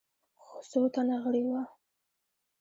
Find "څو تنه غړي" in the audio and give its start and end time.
0.69-1.41